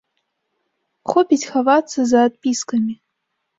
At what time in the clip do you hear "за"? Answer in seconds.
2.15-2.25